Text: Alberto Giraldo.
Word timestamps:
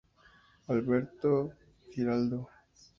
Alberto 0.69 1.53
Giraldo. 1.93 2.49